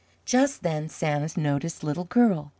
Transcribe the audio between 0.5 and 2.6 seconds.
then Santa noticed Little Girl.